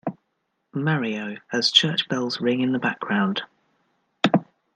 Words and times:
Mario, 0.73 1.37
as 1.53 1.69
church 1.71 2.09
bells 2.09 2.41
ring 2.41 2.61
in 2.61 2.71
the 2.71 2.79
background. 2.79 3.43